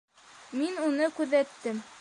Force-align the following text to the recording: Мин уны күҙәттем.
Мин 0.61 0.81
уны 0.87 1.11
күҙәттем. 1.19 1.89